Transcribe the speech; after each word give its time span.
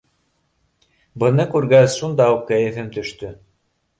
Быны 1.25 1.45
күргәс, 1.51 1.99
шунда 2.03 2.29
уҡ 2.37 2.43
кәйефем 2.49 2.91
төштө. 2.99 3.33